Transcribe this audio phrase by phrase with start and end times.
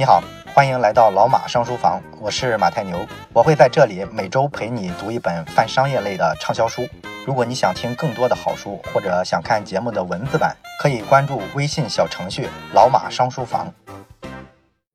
[0.00, 0.22] 你好，
[0.54, 6.86] 欢迎来到老马商书房，我是马太牛，我会在这里每周陪你读一本泛商业类的畅销书。
[7.26, 13.66] 如果你想听更多的好书，或者想看节目的文字版，可以关注微信小程序“老马商书房”。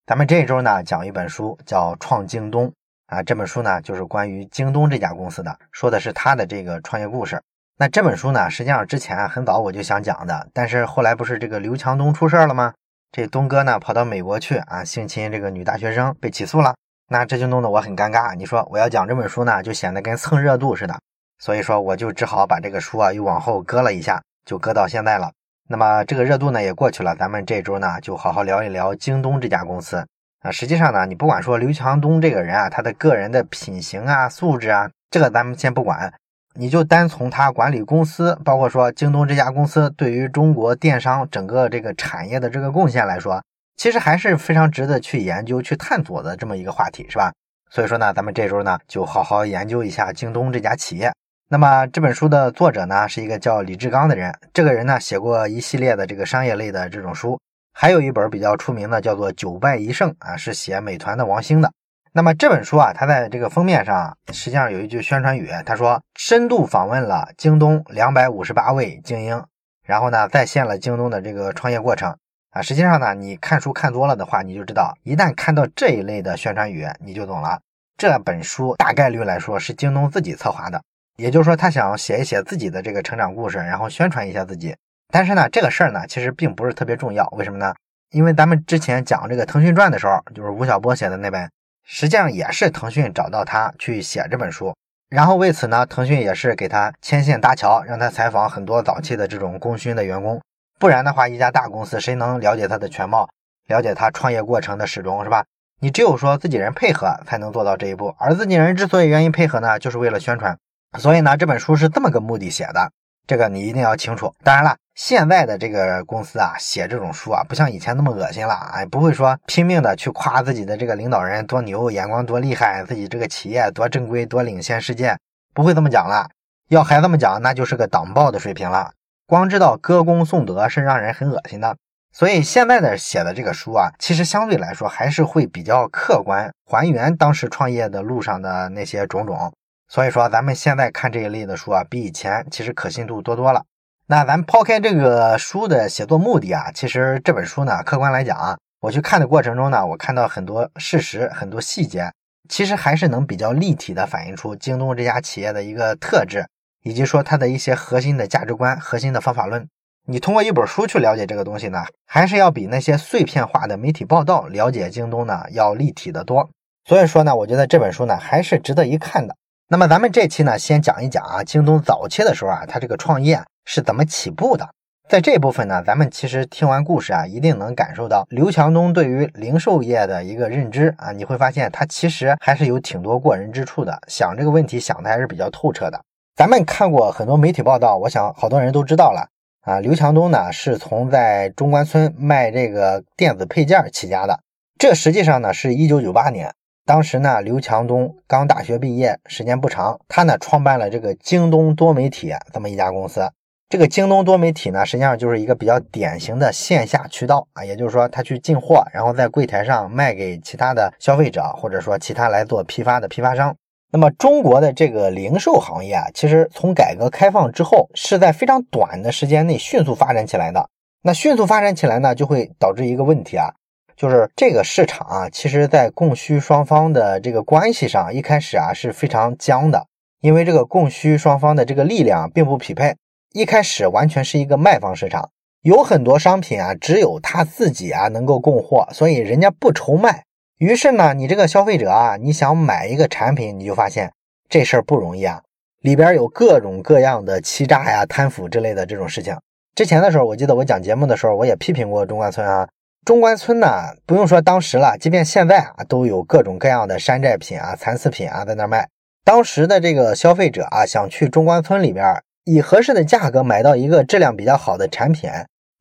[0.07, 2.67] 咱们这一周呢，讲一本书叫《创京东》
[3.07, 7.43] 啊，这本书呢就是关于京东这家公司的，说的是他的这个创业故事。
[7.77, 12.73] 那这本书呢，实际上之前啊很早我就想讲的，但是后来不是这个刘强东出事儿了吗？
[13.13, 16.73] 这东哥呢跑到美国去啊，性侵这个女大学生被起诉了，
[17.09, 18.33] 那这就弄得我很尴尬。
[18.33, 20.99] 你说我要讲这本书呢，就显得跟蹭热度似的，
[21.37, 25.31] 所以说我就只好把这个书啊又往后搁了一下，就搁到现在了。
[25.69, 30.03] 那么这个热度呢也过去了，咱们这周呢就好好聊一聊京东这家公司
[30.41, 30.49] 啊。
[30.49, 36.11] 实际上呢，你不管说刘强东这个人啊，他的个人的品行啊、素质啊，这个咱们先不管。
[36.55, 43.43] 你就单从他管理公司，包括说京东这家公司对于中国电商整个这个产业的这个贡献来说，
[43.75, 47.31] 其实还是非常值得去研究、去探索的这么一个话题，是吧？
[47.71, 51.11] 所以说呢，咱们这周呢就好好研究一下京东这家企业。
[51.49, 57.39] 那么这本书的作者呢是一个叫李志刚的人，这个人呢写过一系列的这个商业类的这种书，
[57.73, 61.71] 还有一本比较出名的叫做《九败一胜》啊，是写美团的王兴的。
[62.15, 69.43] 那么这本书啊，它在这个封面上实际上有一句宣传语，他说深度访问了京东两百五十八位精英，
[69.83, 72.15] 然后呢再现了京东的这个创业过程
[72.51, 72.61] 啊。
[72.61, 77.59] 实际上呢，你看书看多了的话，你就知道，一旦看到这一类的宣传语，你就懂了。
[77.97, 80.83] 这本书大概率来说是京东自己策划的，
[81.17, 84.75] 也就是说他想写一写自己的这个成长故事，然后宣传一下自己。
[85.11, 87.73] 但是呢，这个事儿呢其实并不是特别重要，为什么呢？
[88.11, 91.49] 因为咱们之前讲这个腾讯传的时候，就是吴晓波写的那本。
[91.83, 94.73] 实际上也是腾讯找到他去写这本书，
[95.09, 100.41] 然后为此呢，腾讯也是给他牵线搭桥，让他采访很多早期的这种功勋的员工。
[100.79, 103.29] 不然的话，一家大公司谁能了解他的全貌，
[103.67, 105.45] 了解他创业过程的始终，是吧？
[105.81, 108.15] 你只有说自己人配合，才能做到这一步。
[108.17, 110.57] 而自己人之所以愿意配合呢，就是为了宣传。
[110.97, 112.91] 所以呢，这本书是这么个目的写的。
[113.27, 114.33] 这个你一定要清楚。
[114.43, 125.17] 当然了，现在的这个公司啊，写这种书啊，不像以前那么恶心了，哎，不会说拼命的去夸自己的这个领导人多牛，眼光多厉害，自己这个企业多正规，多领先世界，
[125.53, 126.29] 不会这么讲了。
[126.69, 128.91] 要还这么讲，那就是个党报的水平了。
[129.25, 131.75] 光知道歌功颂德是让人很恶心的。
[132.11, 139.51] 所以现在的写的这个书啊，其实相对来说还是会比较客观，还原当时创业的路上的那些种种。
[139.87, 143.63] 所以说，咱们现在看这一类的书啊，比以前其实可信度多多了。
[144.13, 152.11] 那咱抛开这个书的写作目的啊，其实这本书呢，客观来讲啊，我去看的过程中呢，我看到很多事实、很多细节，
[152.47, 156.45] 其实还是能比较立体的反映出京东这家企业的一个特质，
[156.83, 159.67] 以及说它的一些核心的价值观、核心的方法论。
[160.05, 166.51] 你通过一本书去了解这个东西呢，还是要比那些碎片化的媒体报道了解京东呢要立体的多。
[166.87, 169.35] 所以说呢，我觉得这本书呢还是值得一看的。
[169.69, 174.69] 那么咱们这期呢，先讲一讲啊，京东早期的时候啊，它这个创业是怎么起步的。
[175.09, 186.01] 在这部分呢，咱们其实听完故事啊，一定能感受到刘强东对于零售业的一个认知啊，你会发现他其实还是有挺多过人之处的，想这个问题想的还是比较透彻的。
[186.35, 189.27] 咱们看过很多媒体报道，我想好多人都知道了
[189.61, 194.39] 啊，刘强东呢是从在中关村卖这个电子配件起家的，
[194.79, 196.53] 这实际上呢是一九九八年。
[196.85, 203.29] 当时呢，刘强东刚大学毕业，时间不长，他呢创办了这个京东多媒体这么一家公司。
[203.73, 213.55] 这个京东多媒体呢，实际上就是一个比较典型的线下渠道啊，也就是说，他去进货，然后在柜台上卖给其他的消费者，或者说其他来做批发的批发商。
[213.91, 220.69] 那么中国的这个零售行业啊，其实从改革开放之后，是在非常短的时间内迅速发展起来的。
[221.01, 223.47] 那迅速发展起来呢，就会导致一个问题啊。
[223.95, 229.87] 就是这个市场啊，其实，在供需双方的这个关系上，一开始啊是非常僵的，
[230.21, 232.95] 因为这个供需双方的这个力量并不匹配，
[233.33, 235.31] 一开始完全是一个卖方市场，
[235.63, 240.23] 有很多商品啊，只有他自己啊能够供货，所以人家不愁卖。
[240.59, 244.13] 于是呢，你这个消费者啊，你想买一个产品，你就发现
[244.47, 245.41] 这事儿不容易啊，
[245.81, 249.35] 里边有各种各样的欺诈呀、贪腐之类的这种事情。
[249.73, 252.69] 之前的时候，我记得我讲节目的时候，我也批评过中关村啊。
[253.03, 253.67] 中关村呢，
[254.05, 258.87] 不用说当时了，即便现在啊，都有各种各样的山寨品啊、残次品啊在那卖。
[259.25, 265.29] 当时的这个消费者啊，想去中关村里边以合适的价格买到一个质量比较好的产品，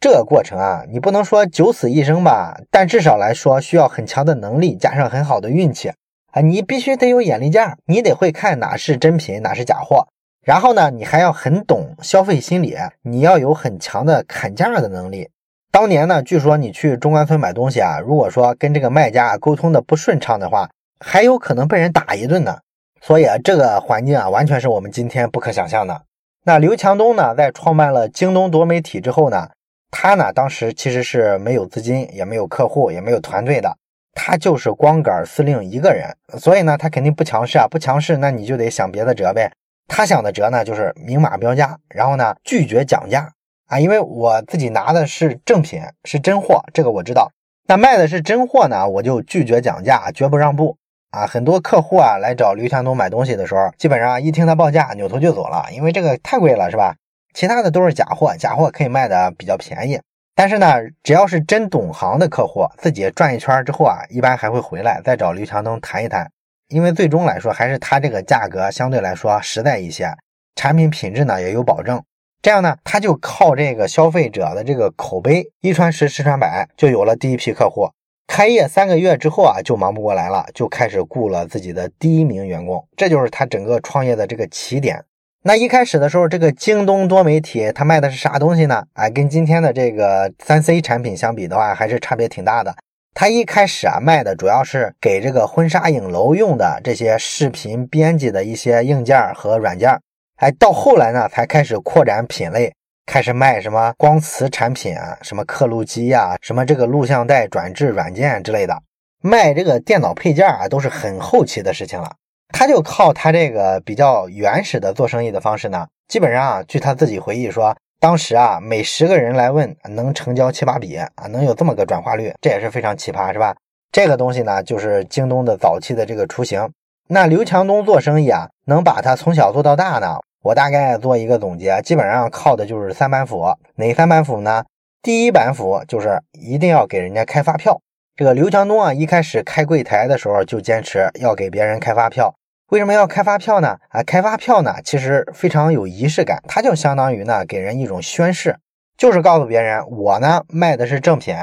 [0.01, 5.91] 这个过程啊，你不能说九死一生吧，但至少来说需要很强的能力加上很好的运气
[6.33, 10.07] 啊，你必须得有眼力劲儿，你得会看哪是真品，哪是假货。
[10.45, 15.31] 然后呢，你还要很懂消费心理，你要有很强的砍价的能力。
[15.71, 20.69] 当年呢，据说你去中关村买东西啊，如果说跟这个卖家沟通的不顺畅的话，
[20.99, 22.59] 还有可能被人打一顿呢。
[23.01, 26.03] 所以啊，这个环境啊，完全是我们今天不可想象的。
[26.45, 29.49] 那刘强东呢，在创办了京东多媒体之后呢，
[29.93, 33.77] 他呢，当时其实是没有资金，也没有客户，也没有团队的，
[34.13, 36.13] 他就是光杆司令一个人。
[36.41, 39.53] 所以呢，他肯定不强势啊，不强势，那你就得想别的辙呗。
[39.87, 43.31] 他想的辙呢，就是明码标价，然后呢，拒绝讲价
[43.69, 47.31] 啊，因为我自己拿的是正品，是真货，这个我知道。
[47.69, 50.77] 那卖的是真货呢，我就拒绝讲价，绝不让步。
[51.13, 56.97] 啊，很多客户啊来找刘强东买东西的时候，基本上一听他报价，扭头就走了，因为这个太贵了，是吧？
[57.35, 60.01] 其他的都是假货，假货可以卖的比较便宜。
[60.35, 66.31] 但是呢，只要是真懂行的客户，自己转一圈之后啊，一般还会回来再找刘强东谈一谈，
[66.69, 70.11] 因为最终来说还是他这个价格相对来说实在一些，
[70.57, 72.03] 产品品质呢也有保证。
[72.41, 77.91] 这样呢，他就靠这个消费者的这个口碑，一传十，十传百，就有了第一批客户。
[78.35, 85.05] 开业三个月之后啊，就忙不过来了，就开始雇了自己的第一名员工，这就是他整个创业的这个起点。
[85.43, 88.85] 那一开始的时候，这个京东多媒体它卖的是啥东西呢？
[88.95, 92.75] 哎，跟今天的这个三 C 产品相比的话，还是差别挺大的。
[93.13, 100.01] 它一开始啊卖的主要是给这个婚纱影楼用的这些视频编辑的一些硬件和软件，
[100.37, 102.73] 哎，到后来呢才开始扩展品类。
[103.13, 108.75] 开始卖什么光磁产品啊，什么刻录机呀，什么这个录像带转制软件之类的，
[109.21, 112.11] 卖这个电脑配件啊，都是很后期的事情了。
[112.55, 123.55] 他就靠他这个比较原始的做生意的方式呢，基本上啊，据他自己回忆说，当时啊，每十个人来问，能成交七八笔啊，能有这么个转化率，这也是非常奇葩，是吧？
[123.93, 126.67] 这个东西呢，就是京东的早期的这个雏形。
[127.09, 130.17] 那刘强东做生意啊，能把他从小做到大呢？
[130.43, 133.55] 我大概做一个总结，基本上靠的就是三板斧。
[133.77, 134.65] 哪三板斧呢？
[135.01, 137.81] 第一板斧就是一定要给人家开发票。
[138.17, 142.35] 这个刘强东啊，一开始开柜台的时候就坚持要给别人开发票。
[142.71, 143.79] 为什么要开发票呢？
[143.91, 148.57] 啊，开发票呢，其实非常有仪式感，它就相当于呢给人一种宣誓，
[148.97, 151.37] 就是告诉别人我呢卖的是正品，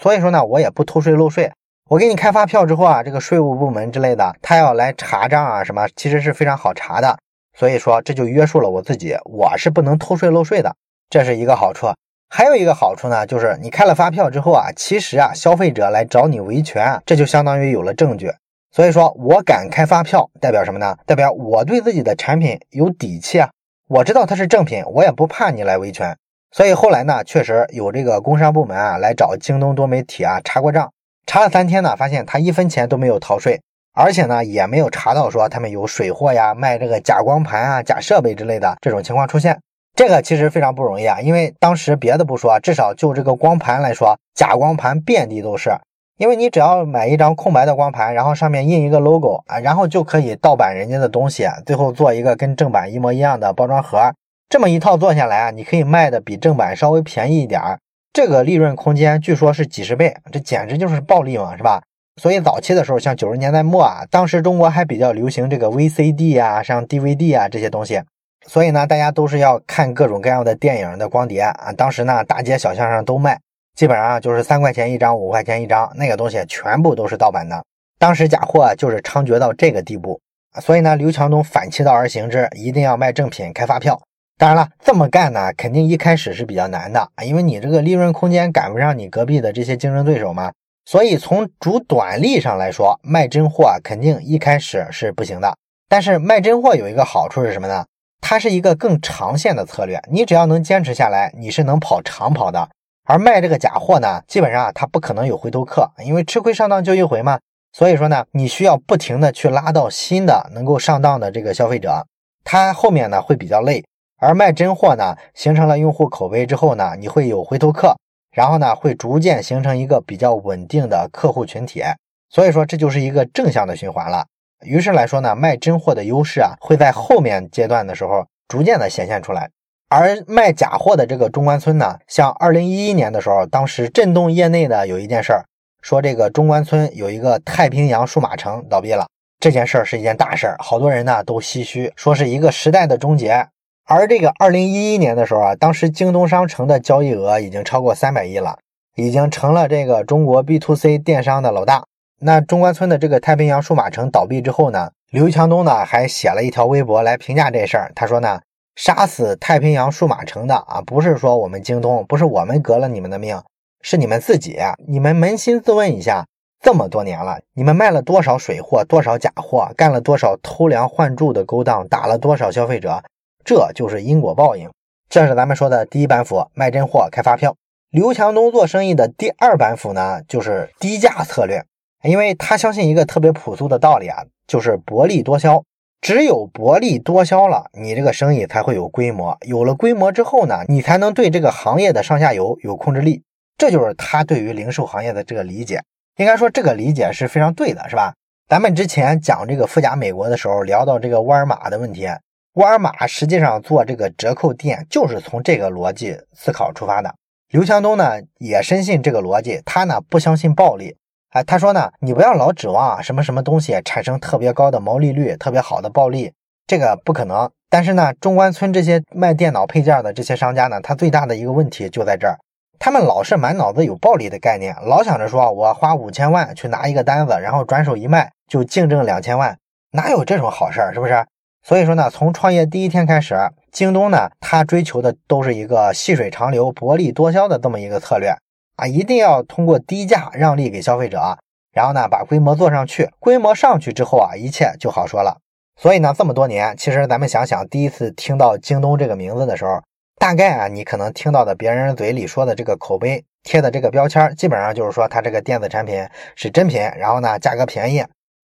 [0.00, 1.50] 所以说呢我也不偷税漏税。
[1.88, 7.18] 我给你开发票之后啊，这个税务部门之类的他要来查账啊什么，其实是非常好查的。
[7.54, 10.74] 所以说，这就约束了我自己，我是不能偷税漏税的，
[11.08, 11.86] 这是一个好处。
[12.28, 18.32] 还有一个好处呢，就是你开了发票之后啊，其实啊，消费者来找你维权，这就相当于有了证据。
[18.72, 20.96] 所以说我敢开发票，代表什么呢？
[21.06, 23.50] 代表我对自己的产品有底气啊，
[23.88, 26.16] 我知道它是正品，我也不怕你来维权。
[26.50, 30.92] 所以后来呢，确实有这个工商部门啊来找京东多媒体啊查过账，
[31.26, 33.60] 查了三天呢，发现他一分钱都没有逃税。
[33.94, 39.58] 而且呢，也没有查到说他们有水货呀、卖这个假光盘啊、假设备之类的这种情况出现。
[39.94, 45.70] 这个其实非常不容易啊，因为当时别的不说，至少就这个光盘来说，假光盘遍地都是。
[46.16, 54.12] 因为你只要买一张空白的光盘，然后上面印一个 logo 啊，然后就可以盗版人家的东西，最后做一个跟正版一模一样的包装盒。
[54.48, 57.78] 这么一套做下来啊，你可以卖的比正版稍微便宜一点儿，
[58.12, 61.82] 这个利润空间据说是几十倍，这简直就是暴利嘛，是吧？
[62.22, 68.00] 所以早期的时候，像九十年代末啊，当时中国还比较流行这个 VCD 啊，像 DVD 啊这些东西，
[68.46, 71.72] 所以呢，大家都是要看各种各样的电影的光碟啊。
[71.76, 73.38] 当时呢，大街小巷上都卖，
[73.74, 77.64] 基本上就是三块钱一张，五块钱一张，那个东西全部都是盗版的。
[77.98, 80.20] 当时假货就是猖獗到这个地步，
[80.60, 84.00] 所以呢，刘强东反其道而行之，一定要卖正品，开发票。
[84.38, 90.52] 当然了，这么干呢，肯定一开始是比较难的啊，因为你这个利润空间赶不上你隔壁的这些竞争对手嘛。
[90.84, 95.56] 所以从主短利上来说，卖真货啊，肯定一开始是不行的。
[95.88, 97.84] 但是卖真货有一个好处是什么呢？
[98.20, 100.02] 它是一个更长线的策略。
[100.10, 102.68] 你只要能坚持下来，你是能跑长跑的。
[103.04, 107.38] 而卖这个假货呢，基本上它不可能有回头客，因为吃亏上当就一回嘛。
[107.72, 112.06] 所以说呢，你需要不停的去拉到新的能够上当的这个消费者，
[112.44, 113.84] 他后面呢会比较累。
[114.18, 117.96] 而卖真货呢，形成了用户口碑之后呢，你会有回头客。
[118.34, 121.82] 然后呢，会逐渐形成一个比较稳定的客户群体，
[122.28, 124.26] 所以说这就是一个正向的循环了。
[124.64, 129.48] 于是来说呢，卖真货的优势啊，会在后面阶段的时候逐渐的显现出来。
[129.88, 135.44] 而卖假货的这个中关村呢，像二零一一年的时候，当时震动业内的有一件事儿，
[135.82, 139.06] 说这个中关村有一个太平洋数码城倒闭了，
[139.38, 143.46] 这件事儿是一件大事儿，好多人呢都唏嘘，说是一个时代的终结。
[143.86, 148.58] 而这个二零一一年的时候啊，当时京东商城的交易额已经超过三百亿了，
[148.96, 151.84] 已经成了这个中国 B to C 电商的老大。
[152.20, 157.92] 那中关村的这个太平洋数码城倒闭之后呢，刘强东呢还写了一条微博来评价这事儿。
[157.94, 158.40] 他说呢，
[158.74, 163.38] 杀死太平洋数码城的啊，不是说我们京东，不是我们革了你们的命，
[163.82, 164.58] 是你们自己。
[164.88, 166.26] 你们扪心自问一下，
[166.62, 173.02] 这么多年了，你们卖了多少水货、多少假货，干了多少偷梁换柱的勾当，打了多少消费者？
[173.44, 174.70] 这就是因果报应。
[175.08, 177.54] 这是咱们说的第一板斧，卖真货开发票。
[177.90, 181.64] 刘强东做生意的第二板斧呢，就是低价策略，
[182.02, 185.62] 因为他相信一个特别朴素的道理啊，就是薄利多销。
[186.00, 189.38] 只有薄利多销了，你这个生意才会有规模。
[189.46, 193.22] 有了规模之后呢，你才能对这个行业的上下游有控制力。
[193.56, 195.80] 这就是他对于零售行业的这个理解。
[196.16, 198.12] 应该说这个理解是非常对的，是吧？
[198.48, 202.06] 咱们之前讲这个富甲美国的时候，聊到这个沃尔玛的问题。
[202.54, 207.12] 沃尔玛实际上做这个折扣店，就是从这个逻辑思考出发的。
[207.48, 210.96] 刘强东呢也深信这个逻辑，他呢不相信暴利。
[211.30, 216.32] 哎，他说呢，你不要老指望什么什么东西产生特别高的毛利率、特别好的暴利，
[216.64, 217.50] 这个不可能。
[217.68, 222.38] 但是呢，中关村这些卖电脑配件的这些商家呢，他最大的一个问题就在这儿，
[222.78, 229.58] 他们老是满脑子有暴利的概念，老想着说我花五千万去拿一个单子，然后转手一卖就净挣两千万，
[229.90, 230.94] 哪有这种好事儿？
[230.94, 231.26] 是不是？
[231.66, 233.34] 所以说呢，从创业第一天开始，
[233.72, 238.36] 京东呢，它追求的都是一个细水长流、薄利多销的这么一个策略。
[238.76, 241.38] 啊，一定要通过低价让利给消费者，
[241.72, 243.08] 然后呢，把规模做上去。
[243.18, 245.38] 规模上去之后啊，一切就好说了。
[245.80, 249.80] 所以呢，这么多年，其实咱们想想，第一次听到京东这个名字的时候，
[250.18, 256.06] 大概啊，你可能听到的别人嘴里说的这个口碑贴的这个标签，基本上就是说它这个电子产品
[256.36, 258.04] 是真品，然后呢，价格便宜。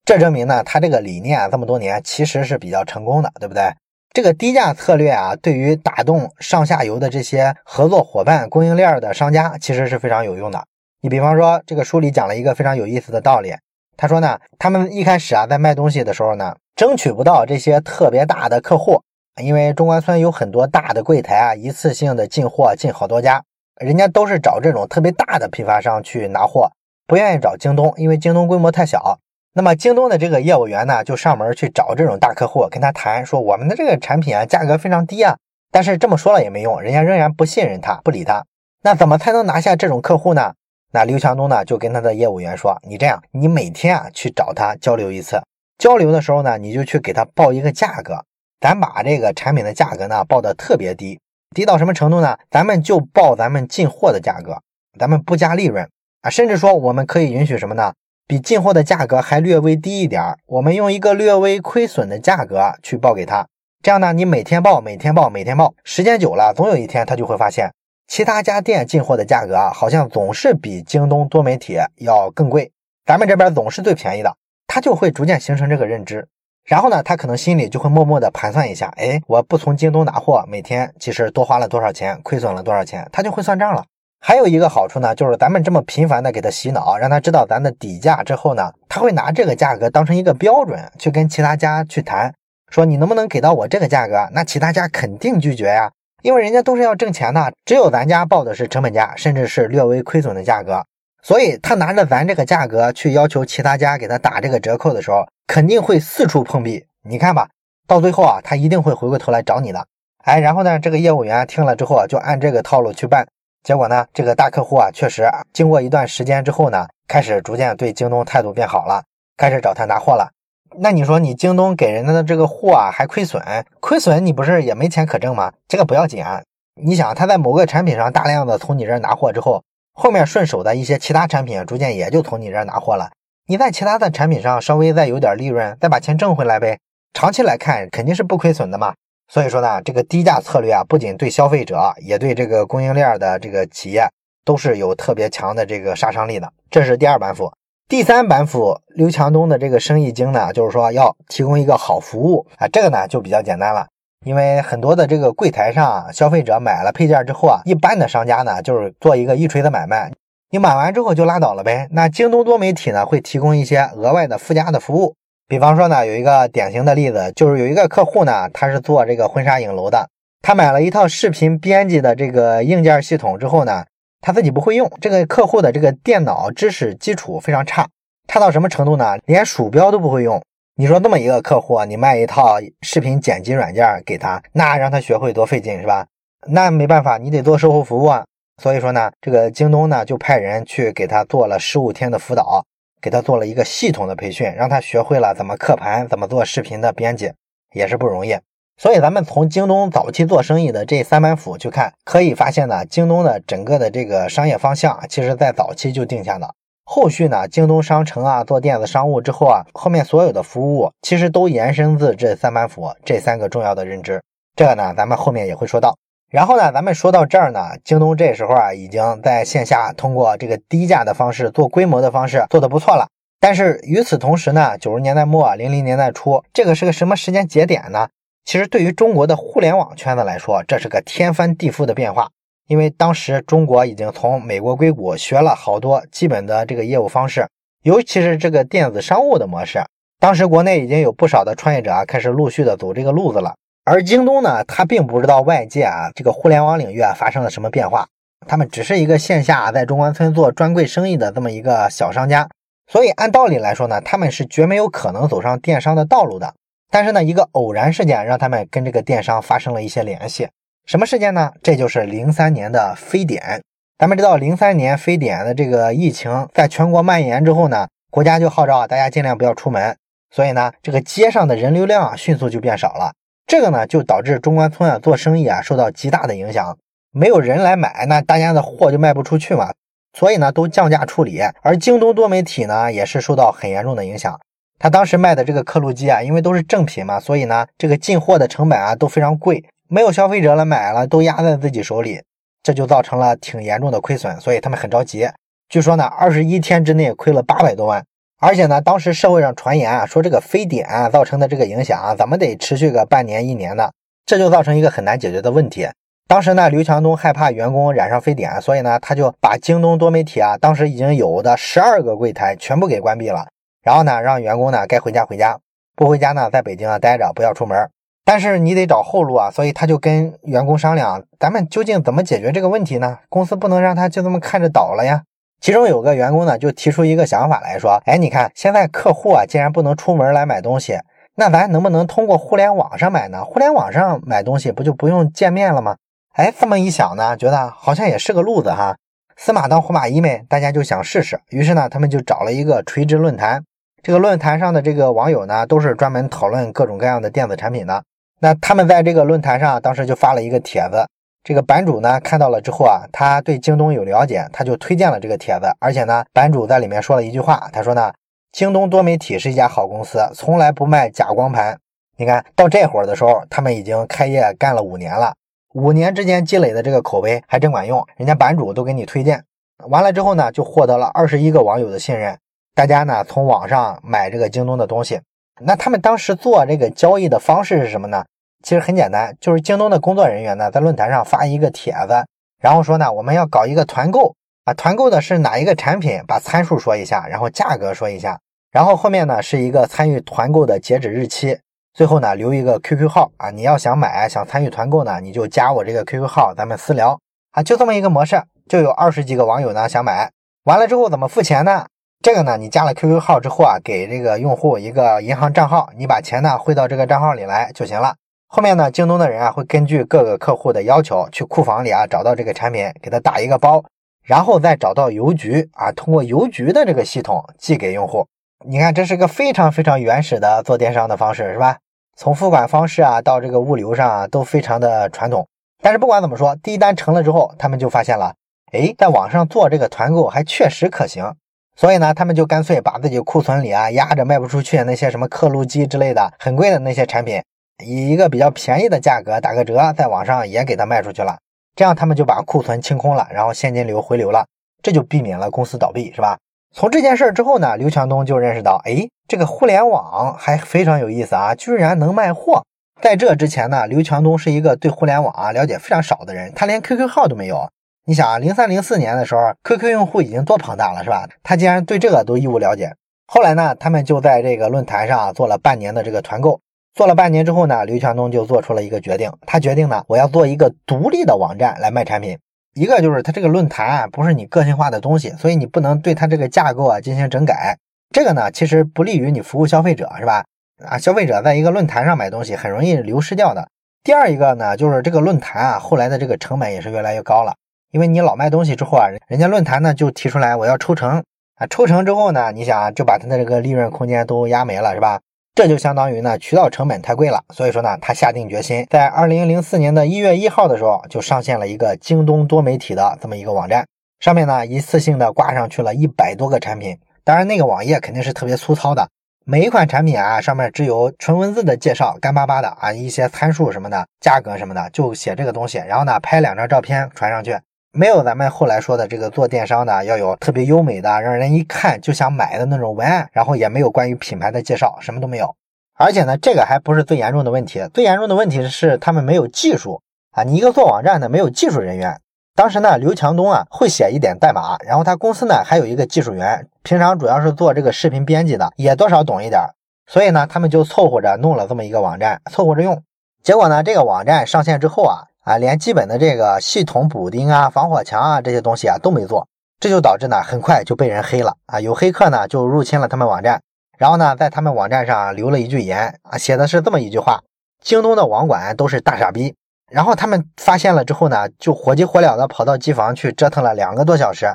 [0.10, 3.72] 这证明呢，他这个理念啊这么多年其实是比较成功的，对不对？
[4.12, 10.66] 这个低价策略啊，对于打动上下游的这些合作伙伴、供应链的商家，其实是非常有用的。
[11.04, 13.54] 你比方说，这个书里讲了一个非常有意思的道理。
[13.98, 19.04] 他说呢，他们一开始啊，在卖东西的时候呢，争取不到这些特别大的客户，
[19.40, 23.44] 因为中关村有很多大的柜台啊，一次性的进货进好多家，
[23.80, 26.72] 人家都是找这种特别大的批发商去拿货，
[27.06, 29.20] 不愿意找京东，因为京东规模太小。
[29.60, 35.36] 那么京东的这个业务员呢，就上门去找这种大客户，跟他谈说我们的这个产品啊，价格非常低啊。
[35.70, 38.46] 但是这么说了也没用，人家仍然不信任他，不理他。
[38.84, 40.54] 那怎么才能拿下这种客户呢？
[40.94, 45.42] 那刘强东呢，就跟他的业务员说：“你这样，你每天啊去找他交流一次，
[45.78, 48.24] 交流的时候呢，你就去给他报一个价格，
[48.62, 51.20] 咱把这个产品的价格呢报的特别低，
[51.54, 52.38] 低到什么程度呢？
[52.50, 54.62] 咱们就报咱们进货的价格，
[54.98, 55.86] 咱们不加利润
[56.22, 57.92] 啊，甚至说我们可以允许什么呢？”
[58.30, 63.48] 比进货的价格还略微低一点儿，我们用一个略微亏损的价格去报给他。
[63.82, 67.72] 这样呢，你每天报，每天报，每天报，时间久了，总有一天他就会发现，
[68.08, 72.72] 其他家店进货的价格啊，好像总是比京东多媒体要更贵，
[73.04, 74.32] 咱们这边总是最便宜的。
[74.68, 76.28] 他就会逐渐形成这个认知，
[76.64, 83.84] 然后呢，他可能心里就会默默的盘算一下，哎，我不从京东拿货，每天其实多花了多少钱，亏损了多少钱，他就会算账了。
[84.22, 92.34] 还有一个好处呢，就是咱们这么频繁的给他洗脑，让他知道咱的底价之后呢，他会拿这个价格当成一个标准去跟其他家去谈，
[92.70, 94.28] 说你能不能给到我这个价格？
[94.34, 95.90] 那其他家肯定拒绝呀，
[96.22, 100.84] 因为人家都是要挣钱的，只有咱家报的是成本价，甚至是略微亏损的价格，
[101.24, 106.86] 所以他拿着咱这个价格去要求其他家给他打这个折扣的时候，肯定会四处碰壁。
[107.04, 107.48] 你看吧，
[107.88, 109.88] 到最后啊，他一定会回过头来找你的。
[110.26, 113.26] 哎，然后呢，这个业务员听了之后啊就按这个套路去办。
[113.64, 119.04] 结果呢，这个大客户啊，确实经过一段时间之后呢，开始逐渐对京东态度变好了，
[119.38, 120.32] 开始找他拿货了。
[120.80, 123.44] 那你说你京东给人家的这个货啊，还亏损，
[123.80, 125.52] 亏损你不是也没钱可挣吗？
[125.68, 126.42] 这个不要紧啊。
[126.82, 129.64] 你想他在某个产品上大量的从你这儿拿货之后，
[129.94, 133.12] 后面顺手的一些其他产品逐渐也就从你这儿拿货了。
[133.48, 136.80] 你在其他的产品上稍微再有点利润，再把钱挣回来呗。
[137.14, 138.94] 长期来看肯定是不亏损的嘛。
[139.32, 144.10] 所以说呢，这个低价策略啊，不仅对消费者，也对这个供应链的这个企业
[144.44, 146.52] 都是有特别强的这个杀伤力的。
[146.72, 147.52] 这是第二板斧。
[147.88, 153.86] 第三板斧，刘强东的这个生意经呢，就是说要提供一个好服务啊，这个呢就比较简单了。
[154.26, 160.12] 因为很多的这个柜台上，消费者买了配件之后啊，一般的商家呢就是做一个一锤子买卖，
[160.50, 161.88] 你买完之后就拉倒了呗。
[161.92, 165.16] 那京东多媒体呢会提供一些额外的附加的服务。
[165.50, 170.08] 比方说呢，有一个典型的例子，就是有一个客户呢，他是做这个婚纱影楼的，
[170.44, 173.84] 他买了一套视频编辑的这个硬件系统之后呢，
[174.22, 177.88] 他自己不会用，这个客户的这个电脑知识基础非常差，
[178.28, 179.18] 差到什么程度呢？
[179.26, 180.40] 连鼠标都不会用。
[180.76, 186.06] 你说这么一个客户，你卖一套视频剪辑软件给他，那让他学会多费劲是吧？
[186.48, 188.24] 那没办法，你得做售后服务啊。
[188.62, 192.64] 所以说呢，这个京东呢就派人去给他做了十五天的辅导。
[193.02, 197.32] 给他做了一个系统的培训，让他学会了怎么刻盘，怎么做视频的编辑，
[197.74, 198.38] 也是不容易。
[198.78, 206.54] 所以咱们从京东早期做生意的这三板斧去看，可以发现呢，京东的整个的这个商业方向，其实在早期就定下了。
[206.86, 214.22] 后续呢，京东商城啊，做电子商务之后啊，后面所有的服务其实都延伸自这三板斧这三个重要的认知。
[214.56, 215.96] 这个呢，咱们后面也会说到。
[216.30, 223.08] 然后呢，咱们说到这儿呢，京东这时候啊，已经在线下通过这个低价的方式做规模的方式做得不错了。
[223.40, 228.10] 但是与此同时呢，九十年代末、零零年代初，这个是个什么时间节点呢？
[228.46, 232.30] 其实对于中国的互联网圈子来说，这是个天翻地覆的变化。
[232.68, 237.48] 因为当时中国已经从美国硅谷学了好多基本的这个业务方式，
[237.82, 239.80] 尤其是这个电子商务的模式。
[240.20, 243.56] 当时国内已经有不少的创业者啊，开始陆续的走这个路子了。
[243.92, 248.08] 而京东呢，他并不知道外界啊这个互联网领域啊发生了什么变化，
[248.46, 252.48] 他们只是一个线下在中关村做专柜生意的这么一个小商家，
[252.86, 256.54] 所以按道理来说呢，他们是绝没有可能走上电商的道路的。
[256.92, 260.48] 但是呢，一个偶然事件让他们跟这个电商发生了一些联系。
[260.86, 261.52] 什么事件呢？
[261.64, 263.64] 这就是零三年的非典。
[263.98, 269.98] 咱们知道，零三年非典的这个疫情在全国蔓延之后呢，国家就号召大家尽量不要出门，
[270.30, 273.14] 所以呢，这个街上的人流量迅速就变少了。
[273.50, 276.78] 这个呢，就导致中关村啊做生意啊受到极大的影响，
[277.12, 279.74] 没有人来买，那大家的货就卖不出去嘛。
[280.14, 281.42] 所以呢，都降价处理。
[281.64, 284.40] 而京东多媒体呢，也是受到很严重的影响。
[284.78, 292.22] 他当时卖的这个刻录机啊，因为都是正品嘛，所以呢，这个进货的成本啊都非常贵，没有消费者来买了，都压在自己手里，
[292.62, 295.28] 这就造成了挺严重的亏损，所以他们很着急。
[295.68, 298.06] 据说呢，二十一天之内亏了八百多万，
[298.42, 303.92] 而且呢，当时社会上传言啊，说这个非典啊造成的这个影响啊，怎么得持续个半年一年的，
[304.26, 305.90] 这就造成一个很难解决的问题。
[306.26, 313.48] 当时呢，刘强东害怕员工染上非典，所以呢，他就把京东多媒体啊，当时已经有的十二个柜台全部给关闭了。
[313.84, 315.58] 然后呢，让员工呢该回家回家，
[315.96, 317.90] 不回家呢在北京啊待着，不要出门。
[318.24, 323.18] 但是你得找后路啊，所以他就跟员工商量，咱们究竟怎么解决这个问题呢？
[323.28, 325.24] 公司不能让他就这么看着倒了呀。
[325.62, 330.98] 其中有个员工呢就提出一个想法来说，哎，你看现在客户啊既然不能出门来买东西，
[331.36, 333.44] 那咱能不能通过互联网上买呢？
[333.44, 335.98] 互联网上买东西不就不用见面了吗？
[336.34, 338.96] 哎，这么一想呢，觉得好像也是个路子哈。
[339.36, 341.40] 死马当活马医呗，大家就想试试。
[341.50, 343.64] 于是呢，他们就找了一个垂直论坛。
[344.02, 348.04] 这个论坛上的这个网友呢，都是专门讨论各种各样的电子产品的。
[348.40, 351.06] 那他们在这个论坛上，当时就发了一个帖子。
[351.44, 355.68] 这个版主呢看到了之后啊，他对京东有了解，他就推荐了这个帖子。
[355.80, 358.12] 而且呢，版主在里面说了一句话，他说呢，
[358.52, 361.78] 京东多媒体是一家好公司，从来不卖假光盘。
[362.18, 365.34] 你看到这会儿的时候，他们已经开业干了五年了，
[365.74, 369.44] 五年之间积累的这个口碑还真管用，人家版主都给你推荐。
[369.88, 372.38] 完了之后呢，就获得了二十一个网友的信任。
[372.76, 375.22] 大家呢从网上买这个京东的东西，
[375.62, 378.26] 那他们当时做这个交易的方式是什么呢？
[378.64, 382.26] 其实很简单，就是京东的工作人员呢在论坛上发一个帖子，
[382.62, 388.40] 然后说呢我们要搞一个团购啊，团购的是哪一个产品，把参数说一下，然后价格说一下，
[388.72, 391.58] 然后后面呢是一个参与团购的截止日期，
[391.94, 397.20] 最后呢留一个 QQ 号啊，你要想买想参与团购呢，你就加我这个 QQ 号，咱们私聊
[397.52, 400.30] 啊，就这么一个模式，就有二十几个网友呢想买，
[400.66, 401.86] 完了之后怎么付钱呢？
[402.22, 408.16] 这个呢，你加了 QQ 号之后啊，给这个用户一个银行账号，你把钱呢汇到这个账号里来就行了。
[408.52, 413.84] 后面呢，京东的人啊会根据各个客户的要求，去库房里啊找到这个产品，给他打一个包，
[414.24, 418.26] 然后再找到邮局啊，通过邮局的这个系统寄给用户。
[418.66, 421.78] 你看，这是个非常非常原始的做电商的方式，是吧？
[422.18, 425.48] 从付款方式啊到这个物流上啊都非常的传统。
[425.84, 428.34] 但是不管怎么说，第一单成了之后，他们就发现了，
[428.72, 431.32] 哎，在网上做这个团购还确实可行。
[431.76, 437.40] 所以呢，他们就干脆把自己库存里啊压着卖不出去那些什么刻录机之类的很贵的那些产品，
[437.84, 441.38] 以一个比较便宜的价格打个折，在网上也给它卖出去了。
[441.76, 444.46] 这样他们就把库存清空了，然后现金流回流了，
[444.84, 446.38] 这就避免了公司倒闭，是吧？
[446.76, 452.64] 从这件事儿之后呢，刘强东就认识到，哎，这个互联网还非常有意思啊，居然能卖货。
[453.02, 457.70] 在这之前呢，刘强东是一个对互联网啊了解非常少的人，他连 QQ 号都没有。
[458.06, 461.28] 你想啊，零三零四年的时候，QQ 用户已经多庞大了，是吧？
[461.42, 462.94] 他竟然对这个都一无了解。
[463.28, 466.60] 后来呢，他们就在这个论坛上做了半年的这个团购。
[467.00, 472.38] 做了半年之后呢，刘强东就做出了一个决定，他决定呢，我要做一个独立的网站来卖产品。
[472.74, 477.78] 一个就是他这个论坛啊，不是你个性化的东西，所以你不能对他这个架构啊进行整改。
[478.14, 480.44] 这个呢，其实不利于你服务消费者，是吧？
[480.86, 483.70] 啊，消费者在一个论坛上买东西很容易流失掉的。
[484.04, 487.54] 第二一个呢，就是这个论坛啊，后来的这个成本也是越来越高了。
[487.92, 491.24] 因为你老卖东西之后啊，人家论坛呢就提出来我要抽成
[491.56, 495.22] 啊，抽成之后呢，你想就把他的这个利润空间都压没了，是吧？
[495.56, 503.86] 这就相当于呢渠道成本太贵了，所以说呢他下定决心，在二零零四年的一月一号的时候就上线了一个京东多媒体的这么一个网站，
[504.22, 509.10] 上面呢一次性的挂上去了一百多个产品，当然那个网页肯定是特别粗糙的，
[509.46, 517.58] 每一款产品啊上面只有纯文字的介绍，干巴巴的啊一些参数什么的，价格什么的就写这个东西，然后呢拍两张照片传上去。
[517.92, 525.56] 没有咱们后来说的这个做电商的要有特别优美的，让人一看就想买的那种文案，然后也没有关于品牌的介绍，什么都没有。
[525.98, 530.44] 而且呢，这个还不是最严重的问题，最严重的问题是他们没有技术啊！
[530.44, 532.22] 你一个做网站的没有技术人员。
[532.56, 539.62] 当时呢，刘强东啊会写一点代码，然后他公司呢还有一个技术员，平常主要是做这个视频编辑的，也多少懂一点。
[540.06, 543.02] 所以呢，他们就凑合着弄了这么一个网站，凑合着用。
[543.42, 545.26] 结果呢，这个网站上线之后啊。
[545.50, 549.48] 啊，连基本的这个系统补丁啊、防火墙啊这些东西啊都没做，
[549.80, 551.80] 这就导致呢很快就被人黑了啊！
[551.80, 553.60] 有黑客呢就入侵了他们网站，
[553.98, 557.42] 然后呢在他们网站上留了一句言啊，写的是这么一句话：
[557.84, 559.56] 京东的网管都是大傻逼。
[559.92, 564.46] 然后他们发现了之后呢，就火急火燎的跑到机房去折腾了两个多小时，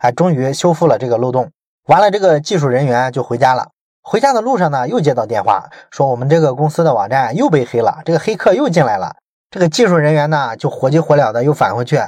[0.00, 1.50] 啊终于修复了这个漏洞。
[1.88, 3.70] 完了，这个技术人员就回家了。
[4.04, 9.16] 回家的路上呢，又接到电话说我们这个公司的网站又被黑了，这个黑客又进来了。
[9.50, 12.00] 这个技术人员呢，就火急火燎的又返回去，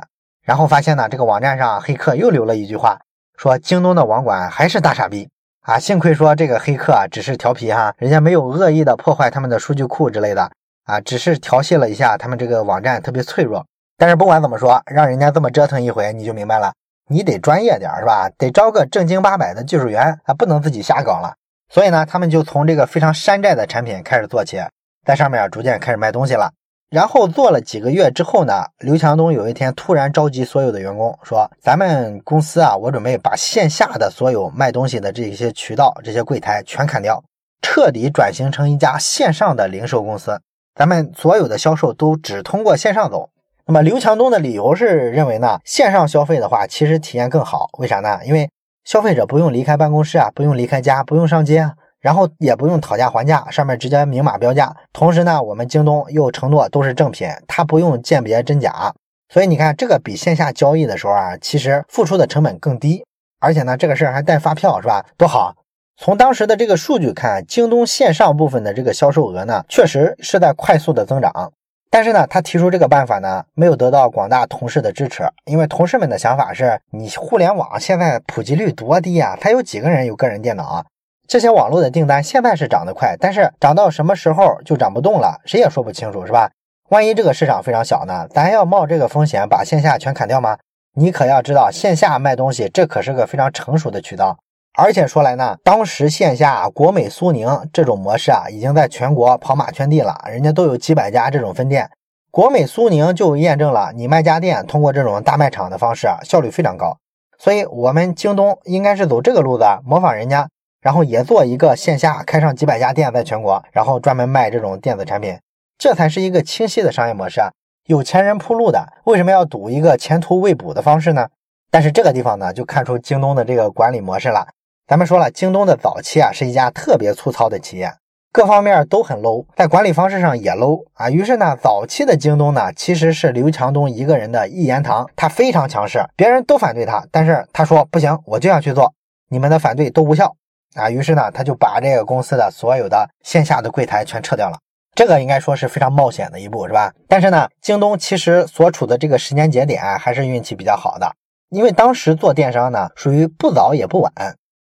[0.43, 2.99] 然后发现呢，这个网站上黑客又留了一句话，
[3.37, 5.29] 说京东的网管还是大傻逼
[5.63, 5.79] 啊！
[5.79, 10.51] 幸亏说这个黑客啊，只是调皮哈，人家没有恶意的破坏他们的数据库之类的
[10.85, 13.65] 啊，只是调戏了一下他们这个网站特别脆弱。
[13.97, 16.73] 但是不管怎么说，让人家这么折腾一回，你就明白了，
[17.09, 18.29] 你得专业点是吧？
[18.37, 21.35] 得招个正经八百的技术员啊，不能自己瞎搞了。
[21.73, 24.63] 所以呢，他们就从这个非常山寨的产品开始做起，
[25.05, 26.53] 在上面逐渐开始卖东西了。
[26.89, 37.23] 然后做了几个月之后呢，刘强东有一天突然召集所有的员工说：“咱们公司啊，我准备把线下的所有卖东西的这些渠道、这些柜台全砍掉，
[37.61, 40.41] 彻底转型成一家线上的零售公司。
[40.77, 43.31] 咱们所有的销售都只通过线上走。”
[43.67, 47.69] 那么刘强东的理由是认为呢，线上消费的话其实体验更好。
[47.79, 48.21] 为啥呢？
[48.25, 48.49] 因为
[48.85, 51.73] 消费者不用离开办公室啊，不用离开家，不用上街啊。
[52.07, 54.73] 然后也不用讨价还价，上面直接明码标价。
[54.93, 58.95] 同时呢，我们京东又承诺都是正品，它不用鉴别真假。
[59.29, 63.05] 所以你看，这个比线下交易的时候啊，其实付出的成本更低。
[63.41, 65.05] 而且呢，这个事儿还带发票，是吧？
[65.17, 65.57] 多好！
[65.97, 71.53] 从当时的这个数据看，京东线上部分的这个销售额呢，确实是在快速的增长。
[71.91, 79.37] 但是呢，他提出这个办法呢，没有得到广大同事的支持，因为同事们的想法是：你互联网现在普及率多低啊？
[79.41, 80.87] 他有几个人有个人电脑？
[81.29, 86.51] 这些网络的订单现在是涨得快，但是涨到什么时候就涨不动了，谁也说不清楚，是吧？
[86.91, 88.29] 万一这个市场非常小呢？
[88.31, 90.57] 咱要冒这个风险把线下全砍掉吗？
[90.95, 94.39] 你可要知道，线下卖东西这可是个非常成熟的渠道，
[94.79, 101.91] 而且说来呢，当时线下国美、苏宁这种模式啊，已经在全国跑马圈地了，人家都有几百家这种分店。
[102.31, 106.97] 国美、苏宁就验证了，你卖家电通过这种大卖场的方式啊，效率非常高。
[107.37, 110.49] 所以，我们京东应该是走这个路子，模仿人家。
[110.87, 115.37] 然后也做一个线下开上几百家店，在全国，然后专门卖这种电子产品，
[115.77, 117.51] 这才是一个清晰的商业模式啊。
[117.87, 121.27] 有钱人铺路的，为什么要赌一个前途未卜的方式呢？
[121.73, 124.47] 但是这个地方呢，就看出京东的这个管理模式了。
[124.87, 127.93] 咱们说了，京东的早期啊，是一家特别粗糙的企业，
[128.33, 131.11] 各方面都很 low，在管理方式上也 low 啊。
[131.11, 138.95] 于是呢，早期的京东呢，其实是刘强东一个人的一言堂，他非常强势，别人都反对他，但是他说不行，我就要去做，
[139.31, 140.37] 你们的反对都无效。
[140.77, 144.59] 啊，于是呢，他就把这个公司的所有的线下的柜台全撤掉了。
[144.95, 146.93] 这个应该说是非常冒险的一步，是吧？
[147.07, 151.11] 但是呢，京东其实所处的这个时间节点还是运气比较好的，
[151.51, 154.13] 因为当时做电商呢，属于不早也不晚。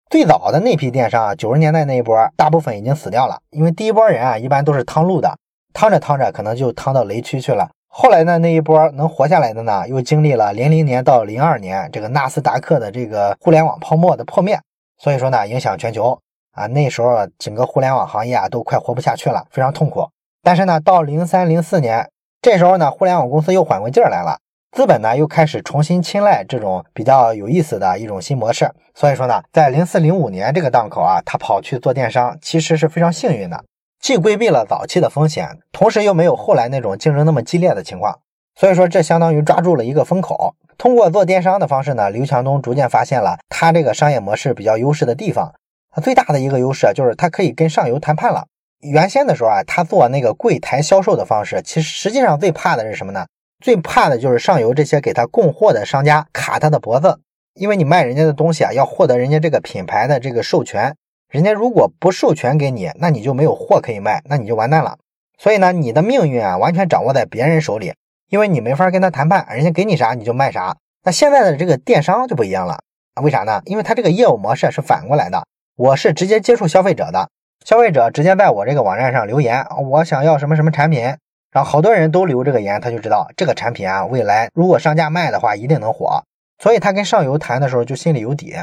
[0.10, 5.36] 最早的那批电商啊，九十年代那一波，大部分已经死掉了，因为第一波人啊，一般都是趟路的，
[5.74, 7.70] 趟着趟着可能就趟到雷区去了。
[7.88, 14.60] 后来呢，那一波能活下来的呢，又经历了零零年到零二年这个纳斯达克的这个互联网泡沫的破灭。
[14.98, 16.20] 所以说呢，影响全球
[16.52, 20.08] 啊，那时候整个互联网行业啊都快活不下去了，非常痛苦。
[20.42, 22.10] 但是呢，到零三零四年，
[22.42, 24.38] 这时候呢，互联网公司又缓过劲儿来了，
[24.72, 28.70] 资本呢又开始重新青睐这种比较有意思的一种新模式。
[28.94, 33.64] 所以说呢，在零四零五年这个档口啊，他跑去做电商，其实是非常幸运的，
[34.00, 38.20] 既规避了早期的风险，同时又没有后来那种竞争那么激烈的情况。
[38.56, 40.54] 所以说，这相当于抓住了一个风口。
[40.78, 45.54] 通过做电商的方式呢，刘强东逐渐发现了他这个商业模式比较优势的地方。
[45.92, 48.48] 他最大的一个优势啊，就是他可以跟上游谈判了。
[48.80, 53.26] 原先的时候啊，他做那个柜台销售的方式，其实实际上最怕的是什么呢？
[53.64, 57.20] 最怕的就是上游这些给他供货的商家卡他的脖子。
[57.54, 60.96] 因为你卖人家的东西啊，要获得人家这个品牌的这个授权，
[61.30, 64.98] 人家如果不授权给你，那你就没有货可以卖，那你就完蛋了。
[65.38, 67.94] 所以呢，你的命运啊，完全掌握在别人手里，
[68.34, 70.76] 因为你没法跟他谈判，人家给你啥你就卖啥。
[71.04, 72.80] 那现在的这个电商就不一样了
[73.14, 73.22] 啊？
[73.22, 73.62] 为啥呢？
[73.66, 75.46] 因为他这个业务模式是反过来的，
[75.78, 77.30] 我是直接接触消费者的，
[77.64, 81.04] 消费者直接在我这个网站上留言，我想要什么什么产品，
[81.52, 86.24] 然后好多人都留这个言，他就知道这个产品啊，未来如果上架卖的话，一定能火。
[86.58, 88.56] 所以他跟上游谈的时候就心里有底。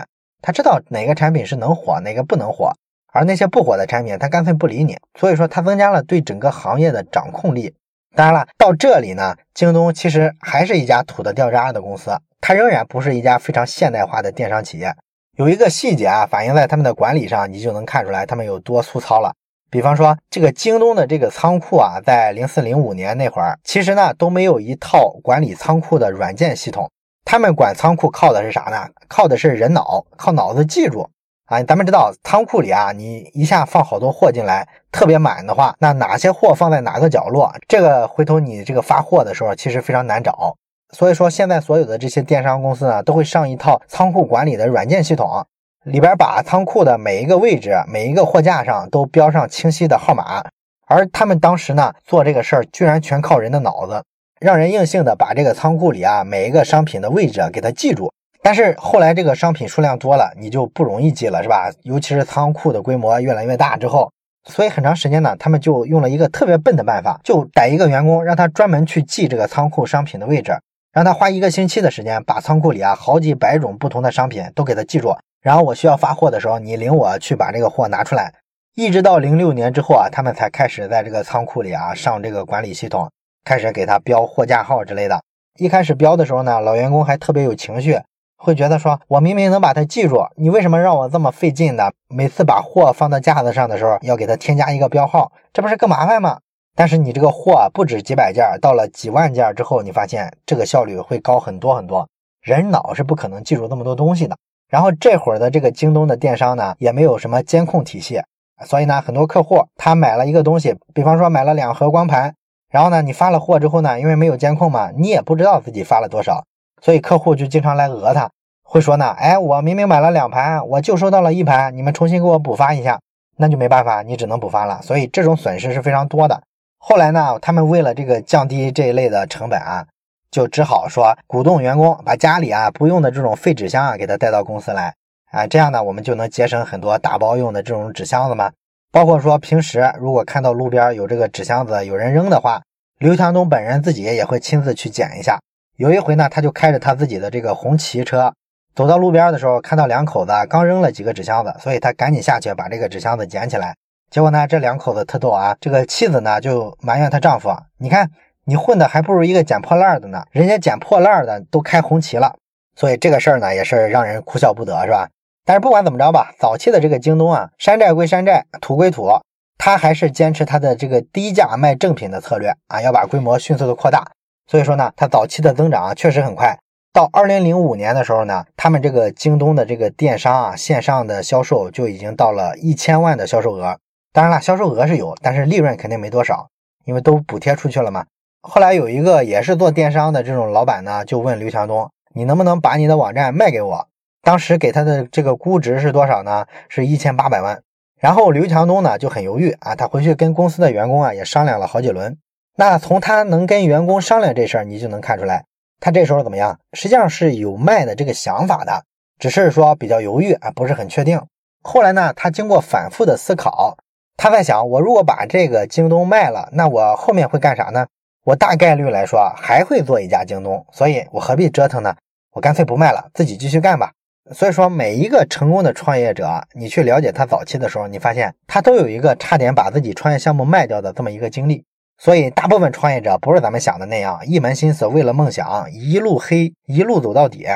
[0.42, 2.72] 他知道哪个产品是能火，哪个不能火，
[3.12, 4.98] 而那些不火的产品，他干脆不理你。
[5.16, 7.72] 所以说，他增加了对整个行业的掌控力。
[8.16, 14.94] 当然了，到这里呢，京东其实还是一家土的掉渣的公司，它仍然不是一家非常现代化的电商企业。
[15.37, 19.33] 有一个细节啊，反映在他们的管理上，你就能看出来他们有多粗糙了。
[19.70, 26.90] 比方说，这个京东的这个仓库啊，在零四零五年那会儿，其实呢都没有一套管理仓库的软件系统。
[27.25, 28.88] 他们管仓库靠的是啥呢？
[29.07, 31.09] 靠的是人脑，靠脑子记住
[31.51, 31.61] 啊！
[31.65, 40.55] 咱们知道仓库里啊，你一下放好多货进来，特别满的话，那哪些货放在哪个角落，这个回头你这个发货的时候其实非常难找。
[40.93, 45.45] 所以说，现在所有的这些电商公司呢，都会上一套仓库管理的软件系统，
[45.85, 50.45] 里边把仓库的每一个位置、每一个货架上都标上清晰的号码。
[50.87, 54.05] 而他们当时呢，做这个事儿居然全靠人的脑子。
[54.41, 58.11] 让人硬性的把这个仓库里啊每一个商品的位置给它记住，
[58.42, 61.70] 但是后来这个商品数量多了，你就不容易记了，是吧？
[61.83, 64.11] 尤其是仓库的规模越来越大之后，
[64.44, 70.53] 所以很长时间呢，他们就用了一个特别笨的办法，就逮一个员工，让他专门去记这个仓库商品的位置，
[70.92, 78.33] 让他花一个星期的时间，把仓库里啊好几百种不同的商品都给他记住，然后我需要发货的时候，你领我去把这个货拿出来。
[78.74, 83.11] 一直到零六年之后啊，他们才开始在这个仓库里啊上这个管理系统。
[83.42, 85.18] 开始给他标货架号之类的。
[85.59, 87.98] 一开始标的时候呢，老员工还特别有情绪，
[88.42, 91.90] 会觉得说：“我明明能把它记住，你为什么让我这么费劲呢？
[92.09, 96.38] 每次把货放到架子上的时候，要给它添加一个标号，这不是更麻烦吗？”
[96.74, 102.09] 但是你这个货不止几百件，到了几万件之后，你发现这个效率会高很多很多。
[102.40, 104.35] 人脑是不可能记住这么多东西的。
[104.70, 108.22] 然后这会儿的这个京东的电商呢，也没有什么监控体系，
[108.64, 112.35] 所以呢，很多客户他买了一个东西，比方说买了两盒光盘。
[112.70, 116.44] 然后呢，你发了货之后呢，因为没有监控嘛，你也不知道自己发了多少，
[116.81, 118.31] 所以客户就经常来讹他，
[118.62, 123.01] 会说呢，哎，我明明买了两盘，我就收到了一盘，你们重新给我补发一下，
[123.37, 124.81] 那就没办法，你只能补发了。
[124.83, 126.43] 所以这种损失是非常多的。
[126.79, 129.87] 后来呢，他们为了这个降低这一类的成本啊，
[130.31, 134.95] 就只好说鼓动员工把家里啊不用的这种废纸箱啊给他带到公司来
[135.31, 138.51] 啊，这样呢，我们就能节省很多打包用的这种纸箱子嘛。
[138.93, 142.62] 包括说平时如果看到路边有这个纸箱子有人扔的话，
[142.99, 145.38] 刘强东本人自己也会亲自去捡一下。
[145.81, 148.31] 有一回呢，他就开着他自己的这个红旗车
[148.75, 153.75] 走到路边的时候，看到两口子刚扔了几个纸箱子，所以他赶紧下去把这个纸箱子捡起来。
[154.11, 157.49] 结果呢，这两口子特逗啊，这个妻子呢就埋怨她丈夫
[157.81, 158.11] ：“你看
[158.45, 162.37] 你混的还不如一个捡破烂的呢，人家捡破烂的都开红旗了。”
[162.77, 165.09] 所以这个事儿呢也是让人哭笑不得，是吧？
[165.47, 169.09] 但是不管怎么着吧，早期的这个京东啊，山寨归山寨，土归土，
[169.57, 174.07] 他还是坚持他的这个低价卖正品的策略啊，要把规模迅速的扩大。
[174.51, 176.59] 所以说呢，他早期的增长啊确实很快。
[176.93, 183.79] 到二零零五年的时候呢，他们这个京东的这个电商啊，线上的销售就已经到了一千万的销售额。
[184.13, 186.49] 当然了，销售额是有，但是利润肯定没多少，
[186.85, 188.07] 因为都补贴出去了嘛。
[188.43, 193.87] 后来有一个也是做电商的这种老板呢，就问刘强东：“你能不能把你的网站卖给我？”
[194.21, 196.47] 当时给他的这个估值是多少呢？
[196.69, 197.63] 是一千八百万。
[198.01, 202.19] 然后刘强东呢就很犹豫啊，他回去跟公司的员工啊也商量了好几轮。
[202.61, 205.46] 那从他能跟员工商量这事儿，你就能看出来，
[205.81, 206.59] 他这时候怎么样？
[206.75, 208.85] 实际上是有卖的这个想法的，
[209.18, 211.18] 只是说比较犹豫啊，不是很确定。
[211.62, 213.79] 后来呢，他经过反复的思考，
[214.18, 217.87] 他在想，我如果把这个京东卖了，那我后面会干啥呢？
[218.27, 221.96] 我大概率来说还会做一家京东，所以我何必折腾呢？
[222.33, 223.90] 我干脆不卖了，自己继续干吧。
[224.35, 231.64] 所以说，每一个成功的创业者，你去了解他早期的时候，你发现他都有一个差点把自己创业项目卖掉的这么一个经历。
[232.03, 237.47] 所以，大部分创业者不是咱们想的那样，一门心思为了梦想，一路黑，一路走到底。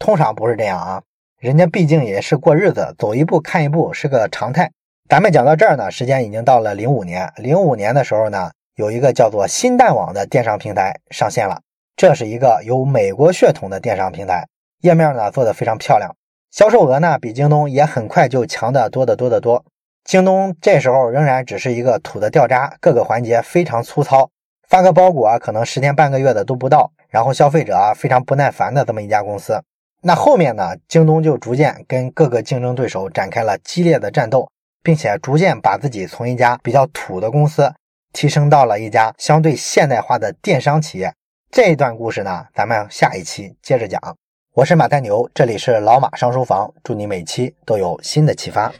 [0.00, 1.02] 通常不是这样啊，
[1.38, 4.72] 人家毕竟也是过日子，走一步看一步是个常态。
[5.08, 7.32] 咱们讲到这儿呢，时间已经到了零五年。
[7.36, 11.60] 零五年的时候呢，有一个叫做新蛋网的电商平台上线了，
[11.94, 14.48] 这是一个有美国血统的电商平台。
[14.80, 16.10] 页面呢做的非常漂亮，
[16.50, 19.64] 销售额呢比京东也很快就强的多得多得多。
[20.04, 24.28] 京东这时候仍然只是一个土的掉渣，各个环节非常粗糙，
[24.68, 29.58] 发个包裹可能十天半个月的都不到，然后消费者啊非常不耐烦的这么一家公司。
[30.02, 34.46] 那后面呢，京东就逐渐跟各个竞争对手展开了激烈的战斗，
[34.82, 37.72] 并且逐渐把自己从一家比较土的公司
[38.12, 41.14] 提升到了一家相对现代化的电商企业。
[41.50, 43.98] 这一段故事呢，咱们下一期接着讲。
[44.52, 48.72] 我是马太牛，这里是老马上书房，祝你每期都有新的启发。